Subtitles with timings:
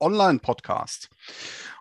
[0.00, 1.10] Online-Podcast.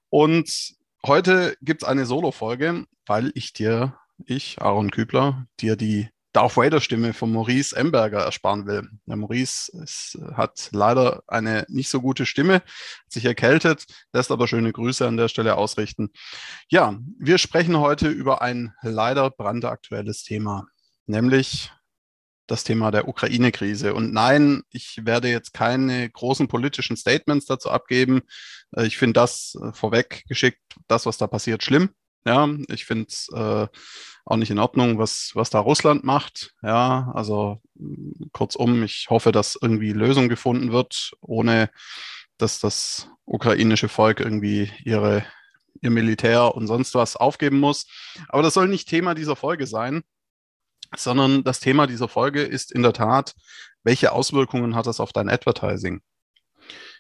[0.10, 0.76] Und
[1.06, 7.14] heute gibt es eine Solo-Folge, weil ich dir, ich, Aaron Kübler, dir die Darth Vader-Stimme
[7.14, 8.88] von Maurice Emberger ersparen will.
[9.08, 12.64] Der Maurice ist, hat leider eine nicht so gute Stimme, hat
[13.12, 16.12] sich erkältet, lässt aber schöne Grüße an der Stelle ausrichten.
[16.70, 20.68] Ja, wir sprechen heute über ein leider brandaktuelles Thema,
[21.08, 21.72] nämlich
[22.48, 23.94] das Thema der Ukraine-Krise.
[23.94, 28.22] Und nein, ich werde jetzt keine großen politischen Statements dazu abgeben.
[28.76, 31.90] Äh, ich finde das äh, vorweg geschickt, das, was da passiert, schlimm.
[32.26, 33.68] Ja, ich finde es äh,
[34.26, 36.54] auch nicht in Ordnung, was, was da Russland macht.
[36.62, 41.70] Ja, also mm, kurzum, ich hoffe, dass irgendwie Lösung gefunden wird, ohne
[42.38, 45.26] dass das ukrainische Volk irgendwie ihre,
[45.82, 47.88] ihr Militär und sonst was aufgeben muss.
[48.28, 50.04] Aber das soll nicht Thema dieser Folge sein
[50.96, 53.34] sondern das Thema dieser Folge ist in der Tat,
[53.84, 56.02] welche Auswirkungen hat das auf dein Advertising?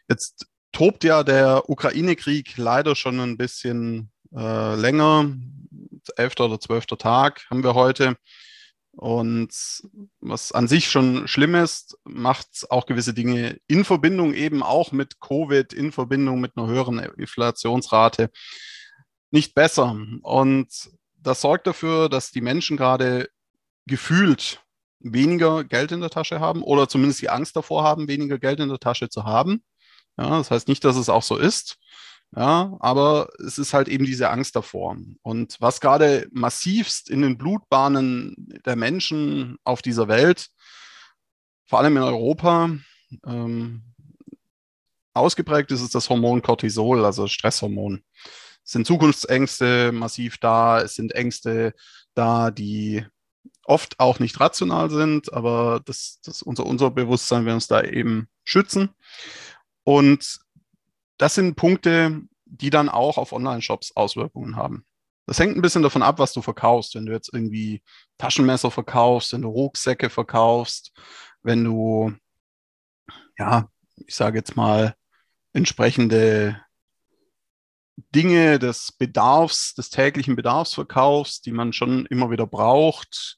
[0.10, 5.32] Jetzt tobt ja der Ukraine-Krieg leider schon ein bisschen äh, länger.
[6.16, 8.16] Elfter oder zwölfter Tag haben wir heute.
[8.92, 9.52] Und
[10.22, 15.20] was an sich schon schlimm ist, macht auch gewisse Dinge in Verbindung eben auch mit
[15.20, 18.32] Covid, in Verbindung mit einer höheren Inflationsrate
[19.30, 19.96] nicht besser.
[20.24, 20.70] Und
[21.18, 23.30] das sorgt dafür, dass die Menschen gerade
[23.88, 24.62] gefühlt
[25.00, 28.70] weniger Geld in der Tasche haben oder zumindest die Angst davor haben, weniger Geld in
[28.70, 29.64] der Tasche zu haben.
[30.18, 31.78] Ja, das heißt nicht, dass es auch so ist.
[32.36, 34.98] Ja, aber es ist halt eben diese Angst davor.
[35.22, 40.50] Und was gerade massivst in den Blutbahnen der Menschen auf dieser Welt,
[41.66, 42.70] vor allem in Europa,
[43.26, 43.84] ähm,
[45.14, 48.04] ausgeprägt ist, ist das Hormon Cortisol, also Stresshormon.
[48.64, 51.74] Es sind Zukunftsängste massiv da, es sind Ängste
[52.14, 53.06] da, die
[53.64, 58.28] oft auch nicht rational sind, aber das, das unser, unser Bewusstsein will uns da eben
[58.44, 58.90] schützen.
[59.84, 60.40] Und
[61.18, 64.86] das sind Punkte, die dann auch auf Online-Shops Auswirkungen haben.
[65.26, 66.96] Das hängt ein bisschen davon ab, was du verkaufst.
[66.96, 67.84] Wenn du jetzt irgendwie
[68.18, 70.94] Taschenmesser verkaufst, wenn du Rucksäcke verkaufst,
[71.44, 72.14] wenn du,
[73.38, 73.70] ja,
[74.06, 74.96] ich sage jetzt mal,
[75.54, 76.62] entsprechende
[78.16, 83.38] Dinge des Bedarfs, des täglichen Bedarfs verkaufst, die man schon immer wieder braucht,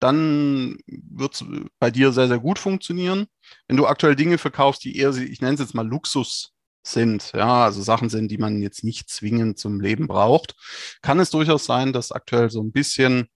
[0.00, 1.44] dann wird es
[1.78, 3.26] bei dir sehr, sehr gut funktionieren.
[3.66, 6.52] Wenn du aktuell Dinge verkaufst, die eher, ich nenne es jetzt mal Luxus
[6.82, 10.54] sind, ja, also Sachen sind, die man jetzt nicht zwingend zum Leben braucht,
[11.02, 13.28] kann es durchaus sein, dass aktuell so ein bisschen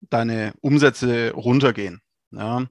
[0.00, 2.00] deine Umsätze runtergehen.
[2.30, 2.66] Ja.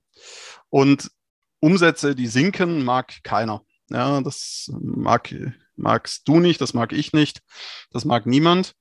[0.70, 1.12] Und
[1.60, 3.64] Umsätze, die sinken, mag keiner.
[3.90, 5.34] Ja, das mag,
[5.78, 7.42] magst du nicht, das mag ich nicht,
[7.92, 8.74] das mag niemand.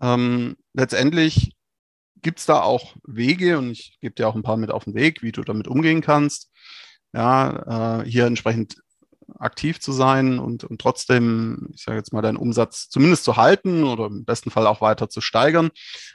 [0.00, 1.56] Ähm, letztendlich
[2.22, 4.94] gibt es da auch Wege und ich gebe dir auch ein paar mit auf den
[4.94, 6.50] Weg, wie du damit umgehen kannst.
[7.12, 8.76] Ja, äh, hier entsprechend
[9.38, 13.84] aktiv zu sein und, und trotzdem, ich sage jetzt mal, deinen Umsatz zumindest zu halten
[13.84, 15.70] oder im besten Fall auch weiter zu steigern.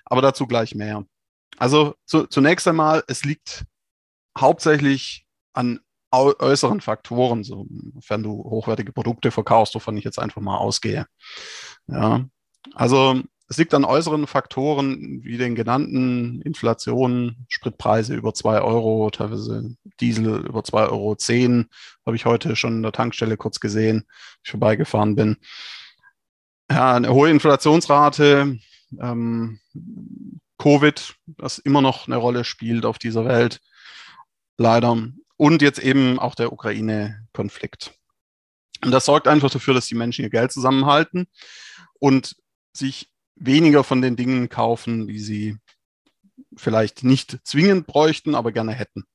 [0.06, 1.06] Aber dazu gleich mehr.
[1.58, 3.66] Also zu, zunächst einmal, es liegt
[4.38, 5.80] hauptsächlich an
[6.12, 11.06] äußeren Faktoren, sofern du hochwertige Produkte verkaufst, wovon ich jetzt einfach mal ausgehe.
[11.88, 12.26] Ja,
[12.74, 19.76] also es liegt an äußeren Faktoren wie den genannten Inflation, Spritpreise über zwei Euro, teilweise
[20.00, 21.68] Diesel über zwei Euro, zehn,
[22.06, 24.06] habe ich heute schon in der Tankstelle kurz gesehen,
[24.44, 25.38] ich vorbeigefahren bin.
[26.72, 28.60] Ja, eine hohe Inflationsrate,
[29.00, 29.60] ähm,
[30.60, 33.62] Covid, das immer noch eine Rolle spielt auf dieser Welt,
[34.58, 35.08] leider.
[35.40, 37.94] Und jetzt eben auch der Ukraine-Konflikt.
[38.84, 41.28] Und das sorgt einfach dafür, dass die Menschen ihr Geld zusammenhalten
[41.98, 42.36] und
[42.74, 45.56] sich weniger von den Dingen kaufen, die sie
[46.58, 49.06] vielleicht nicht zwingend bräuchten, aber gerne hätten.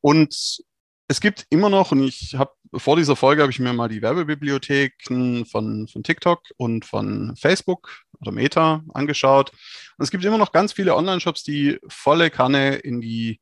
[0.00, 0.58] Und
[1.06, 4.02] es gibt immer noch, und ich habe vor dieser Folge habe ich mir mal die
[4.02, 9.50] Werbebibliotheken von, von TikTok und von Facebook oder Meta angeschaut.
[9.50, 13.40] Und es gibt immer noch ganz viele Online-Shops, die volle Kanne in die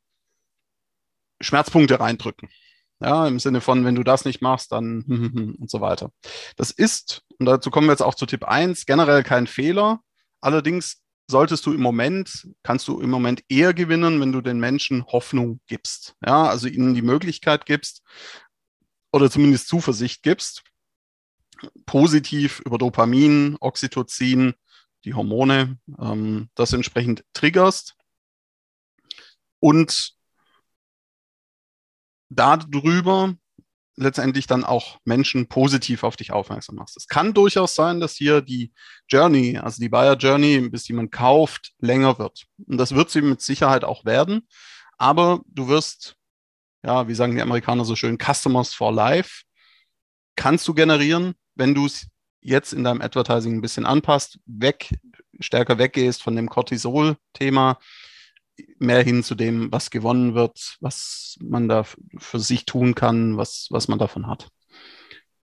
[1.40, 2.48] Schmerzpunkte reindrücken.
[3.00, 5.02] Ja, im Sinne von, wenn du das nicht machst, dann
[5.58, 6.10] und so weiter.
[6.56, 10.00] Das ist, und dazu kommen wir jetzt auch zu Tipp 1, generell kein Fehler.
[10.40, 15.04] Allerdings solltest du im Moment, kannst du im Moment eher gewinnen, wenn du den Menschen
[15.06, 16.14] Hoffnung gibst.
[16.24, 18.02] Ja, also ihnen die Möglichkeit gibst
[19.12, 20.62] oder zumindest Zuversicht gibst.
[21.86, 24.52] positiv über Dopamin, Oxytocin,
[25.06, 27.94] die Hormone, ähm, das entsprechend triggerst
[29.58, 30.15] und
[32.36, 33.34] darüber
[33.96, 36.96] letztendlich dann auch Menschen positiv auf dich aufmerksam machst.
[36.96, 38.72] Es kann durchaus sein, dass hier die
[39.08, 42.44] Journey, also die Buyer Journey, bis jemand kauft, länger wird.
[42.66, 44.46] Und das wird sie mit Sicherheit auch werden.
[44.98, 46.14] Aber du wirst,
[46.84, 49.44] ja, wie sagen die Amerikaner so schön, Customers for Life,
[50.36, 52.06] kannst du generieren, wenn du es
[52.40, 54.94] jetzt in deinem Advertising ein bisschen anpasst, weg,
[55.40, 57.78] stärker weggehst von dem Cortisol-Thema,
[58.78, 61.84] mehr hin zu dem, was gewonnen wird, was man da
[62.18, 64.48] für sich tun kann, was, was man davon hat.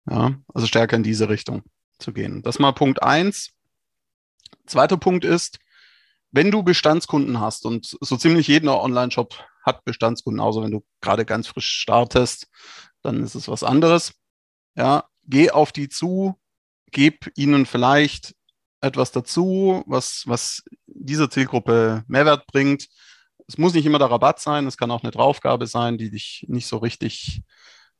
[0.09, 1.63] Ja, also stärker in diese Richtung
[1.99, 2.43] zu gehen.
[2.43, 3.51] Das mal Punkt eins.
[4.67, 5.59] Zweiter Punkt ist,
[6.33, 9.35] wenn du Bestandskunden hast und so ziemlich jeder Online-Shop
[9.65, 12.49] hat Bestandskunden, außer wenn du gerade ganz frisch startest,
[13.03, 14.15] dann ist es was anderes.
[14.77, 16.39] Ja, geh auf die zu,
[16.93, 18.35] gib ihnen vielleicht
[18.81, 20.63] etwas dazu, was, was
[21.01, 22.87] dieser Zielgruppe Mehrwert bringt.
[23.49, 26.45] Es muss nicht immer der Rabatt sein, es kann auch eine Draufgabe sein, die dich
[26.49, 27.43] nicht so richtig,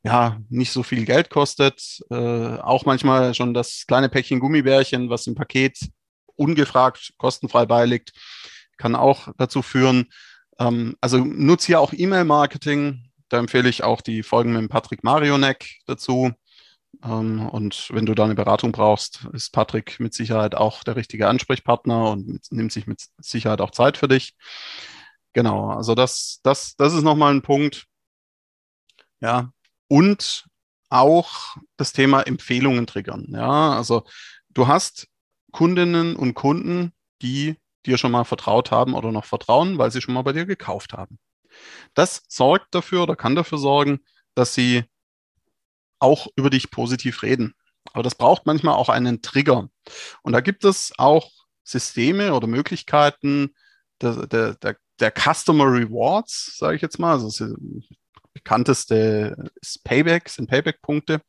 [0.03, 1.99] ja, nicht so viel Geld kostet.
[2.09, 5.77] Äh, auch manchmal schon das kleine Päckchen Gummibärchen, was im Paket
[6.35, 8.13] ungefragt kostenfrei beiliegt,
[8.77, 10.07] kann auch dazu führen.
[10.59, 13.09] Ähm, also nutze hier auch E-Mail-Marketing.
[13.29, 16.31] Da empfehle ich auch die Folgen mit Patrick Marionek dazu.
[17.03, 21.27] Ähm, und wenn du da eine Beratung brauchst, ist Patrick mit Sicherheit auch der richtige
[21.27, 24.35] Ansprechpartner und nimmt sich mit Sicherheit auch Zeit für dich.
[25.33, 27.85] Genau, also das, das, das ist nochmal ein Punkt.
[29.21, 29.51] Ja,
[29.87, 30.45] und
[30.89, 33.27] auch das Thema Empfehlungen triggern.
[33.29, 34.03] Ja, also
[34.49, 35.07] du hast
[35.51, 36.91] Kundinnen und Kunden,
[37.21, 37.55] die
[37.85, 40.93] dir schon mal vertraut haben oder noch vertrauen, weil sie schon mal bei dir gekauft
[40.93, 41.17] haben.
[41.93, 43.99] Das sorgt dafür oder kann dafür sorgen,
[44.35, 44.83] dass sie
[46.01, 47.53] auch über dich positiv reden.
[47.93, 49.69] Aber das braucht manchmal auch einen Trigger.
[50.21, 51.29] Und da gibt es auch
[51.63, 53.53] Systeme oder Möglichkeiten
[54.01, 57.13] der, der, der, der Customer Rewards, sage ich jetzt mal.
[57.13, 57.57] Also das
[58.33, 61.21] bekannteste ist Payback, sind Payback-Punkte.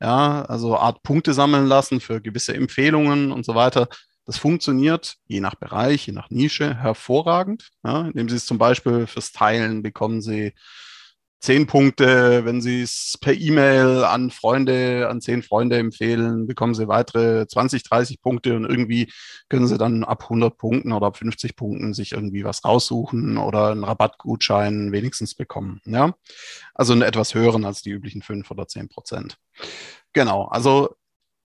[0.00, 3.88] Ja, also Art Punkte sammeln lassen für gewisse Empfehlungen und so weiter.
[4.26, 7.70] Das funktioniert je nach Bereich, je nach Nische hervorragend.
[7.82, 10.52] Ja, indem Sie es zum Beispiel fürs Teilen bekommen Sie
[11.46, 16.88] zehn Punkte, wenn Sie es per E-Mail an Freunde, an zehn Freunde empfehlen, bekommen Sie
[16.88, 19.12] weitere 20, 30 Punkte und irgendwie
[19.48, 23.70] können Sie dann ab 100 Punkten oder ab 50 Punkten sich irgendwie was raussuchen oder
[23.70, 25.80] einen Rabattgutschein wenigstens bekommen.
[25.84, 26.14] Ja,
[26.74, 29.38] also einen etwas höheren als die üblichen fünf oder zehn Prozent.
[30.12, 30.96] Genau, also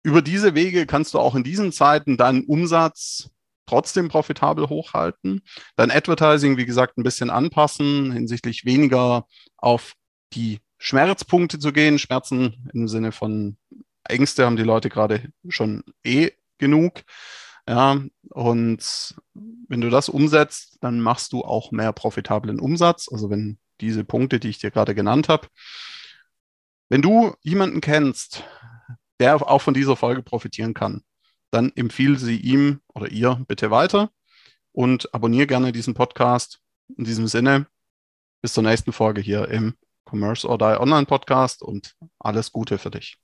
[0.03, 3.31] über diese Wege kannst du auch in diesen Zeiten deinen Umsatz
[3.67, 5.43] trotzdem profitabel hochhalten.
[5.77, 9.27] Dein Advertising, wie gesagt, ein bisschen anpassen, hinsichtlich weniger
[9.57, 9.95] auf
[10.33, 11.99] die Schmerzpunkte zu gehen.
[11.99, 13.57] Schmerzen im Sinne von
[14.05, 17.03] Ängste haben die Leute gerade schon eh genug.
[17.67, 19.15] Ja, und
[19.69, 23.09] wenn du das umsetzt, dann machst du auch mehr profitablen Umsatz.
[23.11, 25.49] Also wenn diese Punkte, die ich dir gerade genannt habe,
[26.91, 28.45] wenn du jemanden kennst,
[29.19, 31.03] der auch von dieser Folge profitieren kann,
[31.55, 34.11] dann empfehle sie ihm oder ihr bitte weiter
[34.73, 36.61] und abonniere gerne diesen Podcast.
[36.99, 37.67] In diesem Sinne,
[38.43, 39.75] bis zur nächsten Folge hier im
[40.05, 43.17] Commerce or Die Online Podcast und alles Gute für dich.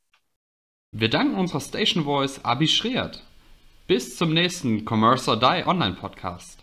[0.92, 3.22] Wir danken unserer Station Voice Abi Schreert.
[3.86, 6.60] Bis zum nächsten Commerce or Die Online Podcast.